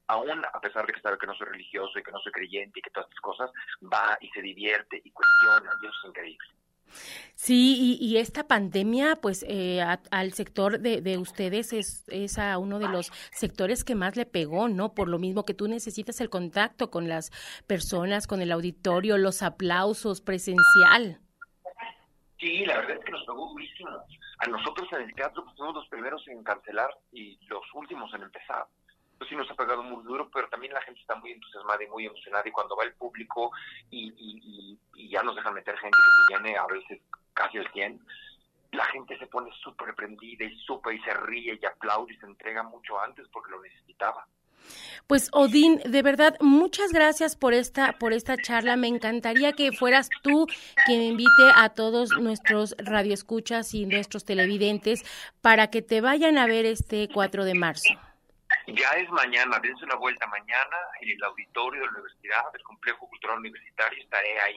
aún 0.07 0.43
a 0.45 0.59
pesar 0.61 0.85
de 0.85 0.93
que 0.93 1.01
sabe 1.01 1.17
que 1.17 1.27
no 1.27 1.35
soy 1.35 1.47
religioso 1.47 1.97
y 1.97 2.03
que 2.03 2.11
no 2.11 2.19
soy 2.19 2.31
creyente 2.31 2.79
y 2.79 2.81
que 2.81 2.89
todas 2.89 3.09
estas 3.09 3.21
cosas, 3.21 3.51
va 3.81 4.17
y 4.19 4.29
se 4.29 4.41
divierte 4.41 5.01
y 5.03 5.11
cuestiona, 5.11 5.71
y 5.81 5.85
eso 5.85 5.95
es 6.03 6.09
increíble. 6.09 6.47
Sí, 7.35 7.97
y, 7.99 8.05
y, 8.05 8.17
esta 8.17 8.47
pandemia, 8.47 9.15
pues 9.15 9.43
eh, 9.47 9.81
a, 9.81 10.01
al 10.11 10.33
sector 10.33 10.79
de, 10.79 11.01
de 11.01 11.17
ustedes 11.17 11.73
es, 11.73 12.03
es, 12.09 12.37
a 12.37 12.57
uno 12.57 12.79
de 12.79 12.87
los 12.87 13.07
sectores 13.31 13.83
que 13.83 13.95
más 13.95 14.15
le 14.15 14.25
pegó, 14.25 14.67
¿no? 14.67 14.93
Por 14.93 15.07
lo 15.07 15.17
mismo 15.17 15.45
que 15.45 15.53
tú 15.53 15.67
necesitas 15.67 16.21
el 16.21 16.29
contacto 16.29 16.91
con 16.91 17.07
las 17.07 17.31
personas, 17.65 18.27
con 18.27 18.41
el 18.41 18.51
auditorio, 18.51 19.17
los 19.17 19.41
aplausos 19.41 20.21
presencial. 20.21 21.19
Sí, 22.39 22.65
la 22.65 22.77
verdad 22.77 22.97
es 22.97 23.05
que 23.05 23.11
nos 23.11 23.25
pegó 23.25 23.49
durísimo. 23.49 23.89
A 24.39 24.47
nosotros 24.47 24.87
en 24.93 25.01
el 25.01 25.13
teatro 25.15 25.43
pues, 25.43 25.55
fuimos 25.55 25.75
los 25.75 25.87
primeros 25.87 26.27
en 26.27 26.43
cancelar 26.43 26.89
y 27.11 27.39
los 27.47 27.63
últimos 27.73 28.13
en 28.13 28.23
empezar 28.23 28.65
sí 29.25 29.35
nos 29.35 29.49
ha 29.49 29.55
pegado 29.55 29.83
muy 29.83 30.03
duro, 30.03 30.29
pero 30.33 30.47
también 30.49 30.73
la 30.73 30.81
gente 30.81 30.99
está 31.01 31.15
muy 31.15 31.31
entusiasmada 31.31 31.83
y 31.83 31.87
muy 31.87 32.05
emocionada 32.05 32.47
y 32.47 32.51
cuando 32.51 32.75
va 32.75 32.83
el 32.83 32.93
público 32.93 33.51
y, 33.89 34.77
ya 35.09 35.23
nos 35.23 35.35
dejan 35.35 35.53
meter 35.53 35.77
gente 35.77 35.97
que 36.29 36.37
se 36.37 36.57
a 36.57 36.65
veces 36.67 37.01
casi 37.33 37.57
el 37.57 37.69
100, 37.71 37.99
la 38.71 38.85
gente 38.85 39.17
se 39.17 39.27
pone 39.27 39.51
súper 39.61 39.93
prendida 39.93 40.45
y 40.45 40.57
súper 40.59 40.95
y 40.95 41.01
se 41.01 41.13
ríe 41.13 41.59
y 41.61 41.65
aplaude 41.65 42.13
y 42.13 42.17
se 42.17 42.25
entrega 42.25 42.63
mucho 42.63 42.97
antes 42.97 43.27
porque 43.27 43.51
lo 43.51 43.61
necesitaba. 43.61 44.25
Pues 45.07 45.29
Odín, 45.33 45.81
de 45.83 46.01
verdad, 46.01 46.37
muchas 46.39 46.93
gracias 46.93 47.35
por 47.35 47.53
esta, 47.53 47.93
por 47.93 48.13
esta 48.13 48.37
charla. 48.37 48.77
Me 48.77 48.87
encantaría 48.87 49.53
que 49.53 49.71
fueras 49.71 50.09
tú 50.21 50.47
quien 50.85 51.01
invite 51.01 51.51
a 51.55 51.69
todos 51.69 52.11
nuestros 52.11 52.75
radioescuchas 52.77 53.73
y 53.73 53.85
nuestros 53.85 54.23
televidentes 54.23 55.03
para 55.41 55.69
que 55.69 55.81
te 55.81 55.99
vayan 55.99 56.37
a 56.37 56.45
ver 56.45 56.65
este 56.65 57.09
4 57.11 57.43
de 57.43 57.53
marzo. 57.55 58.10
Ya 58.67 58.89
es 58.91 59.09
mañana, 59.09 59.59
dense 59.59 59.85
una 59.85 59.95
vuelta 59.95 60.27
mañana 60.27 60.77
en 61.01 61.09
el 61.09 61.23
auditorio 61.23 61.81
de 61.81 61.87
la 61.87 61.93
universidad, 61.93 62.51
del 62.53 62.63
complejo 62.63 63.07
cultural 63.07 63.39
universitario, 63.39 64.01
estaré 64.01 64.39
ahí. 64.39 64.55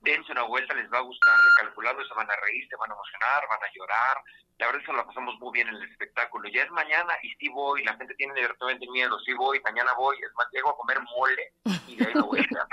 Dense 0.00 0.32
una 0.32 0.42
vuelta, 0.42 0.74
les 0.74 0.90
va 0.92 0.98
a 0.98 1.02
gustar 1.02 1.32
recalculando, 1.56 2.04
se 2.04 2.14
van 2.14 2.28
a 2.28 2.36
reír, 2.36 2.66
se 2.68 2.76
van 2.76 2.90
a 2.90 2.94
emocionar, 2.94 3.42
van 3.48 3.62
a 3.62 3.72
llorar. 3.72 4.16
La 4.58 4.66
verdad 4.66 4.82
es 4.82 4.86
que 4.86 4.92
la 4.92 5.06
pasamos 5.06 5.38
muy 5.38 5.52
bien 5.52 5.68
en 5.68 5.76
el 5.76 5.90
espectáculo. 5.90 6.48
Ya 6.48 6.62
es 6.62 6.70
mañana 6.72 7.14
y 7.22 7.30
sí 7.38 7.48
voy, 7.48 7.84
la 7.84 7.96
gente 7.96 8.14
tiene 8.16 8.34
directamente 8.34 8.86
miedo, 8.90 9.18
sí 9.20 9.32
voy, 9.34 9.60
mañana 9.60 9.92
voy, 9.94 10.16
es 10.16 10.34
más, 10.36 10.48
llego 10.52 10.70
a 10.70 10.76
comer 10.76 10.98
mole 11.16 11.52
y 11.86 11.96
de 11.96 12.06
ahí 12.06 12.14
me 12.14 12.22
voy 12.22 12.40
a 12.40 12.66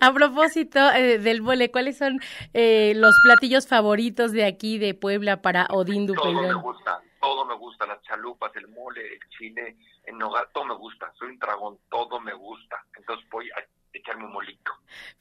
A 0.00 0.12
propósito 0.12 0.80
eh, 0.92 1.18
del 1.18 1.42
mole, 1.42 1.70
¿cuáles 1.70 1.98
son 1.98 2.20
eh, 2.54 2.94
los 2.96 3.14
platillos 3.22 3.68
favoritos 3.68 4.32
de 4.32 4.46
aquí 4.46 4.78
de 4.78 4.94
Puebla 4.94 5.42
para 5.42 5.66
Odín 5.66 6.06
Dupeirón? 6.06 6.34
Todo 6.34 6.48
me 6.48 6.62
gusta 6.62 7.02
todo 7.20 7.44
me 7.44 7.54
gusta, 7.54 7.86
las 7.86 8.02
chalupas, 8.02 8.54
el 8.56 8.68
mole, 8.68 9.14
el 9.14 9.28
chile, 9.30 9.76
el 10.04 10.18
nogal, 10.18 10.46
todo 10.52 10.64
me 10.64 10.74
gusta. 10.74 11.12
Soy 11.18 11.30
un 11.30 11.38
dragón, 11.38 11.78
todo 11.90 12.20
me 12.20 12.34
gusta. 12.34 12.84
Entonces 12.96 13.28
voy 13.30 13.48
a 13.50 13.64
echarme 13.92 14.24
un 14.24 14.32
molito. 14.32 14.72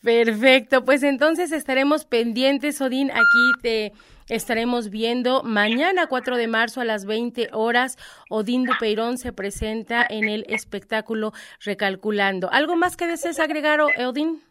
Perfecto, 0.03 0.85
pues 0.85 1.03
entonces 1.03 1.51
estaremos 1.51 2.05
pendientes, 2.05 2.79
Odín, 2.81 3.11
aquí 3.11 3.51
te 3.61 3.93
estaremos 4.29 4.89
viendo 4.89 5.43
mañana 5.43 6.07
4 6.07 6.37
de 6.37 6.47
marzo 6.47 6.81
a 6.81 6.85
las 6.85 7.05
20 7.05 7.49
horas. 7.53 7.97
Odín 8.29 8.65
Dupeirón 8.65 9.17
se 9.17 9.33
presenta 9.33 10.05
en 10.07 10.29
el 10.29 10.45
espectáculo 10.49 11.31
Recalculando. 11.63 12.49
¿Algo 12.51 12.75
más 12.75 12.97
que 12.97 13.07
desees 13.07 13.39
agregar, 13.39 13.81
Odín? 13.81 14.43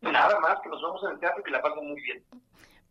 Nada 0.00 0.38
más, 0.40 0.60
que 0.60 0.68
nos 0.68 0.82
vamos 0.82 1.02
en 1.04 1.10
el 1.12 1.18
teatro 1.18 1.40
y 1.40 1.44
que 1.44 1.50
la 1.50 1.62
paso 1.62 1.80
muy 1.82 2.00
bien. 2.02 2.22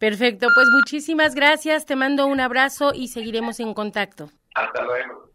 Perfecto, 0.04 0.50
pues 0.54 0.68
muchísimas 0.70 1.34
gracias, 1.34 1.86
te 1.86 1.96
mando 1.96 2.28
un 2.28 2.42
abrazo 2.42 2.92
y 2.94 3.08
seguiremos 3.08 3.62
en 3.62 3.74
contacto. 3.74 4.30
Hasta 4.54 4.84
luego. 4.84 5.30